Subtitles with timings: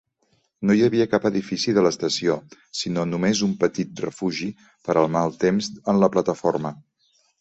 [0.67, 2.37] No hi havia cap edifici de l'estació,
[2.79, 4.49] sinó només un petit refugi
[4.89, 6.73] per al malt temps en la plataforma.